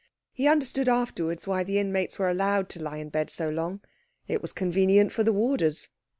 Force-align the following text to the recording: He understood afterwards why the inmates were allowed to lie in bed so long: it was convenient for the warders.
He 0.33 0.47
understood 0.47 0.89
afterwards 0.89 1.45
why 1.45 1.63
the 1.63 1.77
inmates 1.77 2.17
were 2.17 2.27
allowed 2.27 2.69
to 2.69 2.81
lie 2.81 2.97
in 2.97 3.09
bed 3.09 3.29
so 3.29 3.49
long: 3.51 3.81
it 4.27 4.41
was 4.41 4.51
convenient 4.51 5.11
for 5.11 5.21
the 5.21 5.31
warders. 5.31 5.89